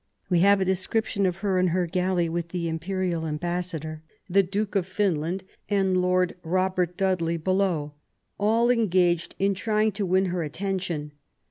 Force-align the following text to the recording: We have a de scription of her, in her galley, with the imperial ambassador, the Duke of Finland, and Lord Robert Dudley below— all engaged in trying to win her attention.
We 0.31 0.39
have 0.39 0.59
a 0.59 0.65
de 0.65 0.73
scription 0.73 1.27
of 1.27 1.37
her, 1.45 1.59
in 1.59 1.67
her 1.67 1.85
galley, 1.85 2.27
with 2.27 2.47
the 2.47 2.67
imperial 2.67 3.27
ambassador, 3.27 4.01
the 4.27 4.41
Duke 4.41 4.73
of 4.73 4.87
Finland, 4.87 5.43
and 5.69 5.95
Lord 6.01 6.35
Robert 6.41 6.97
Dudley 6.97 7.37
below— 7.37 7.93
all 8.39 8.71
engaged 8.71 9.35
in 9.37 9.53
trying 9.53 9.91
to 9.91 10.05
win 10.07 10.25
her 10.33 10.41
attention. 10.41 11.11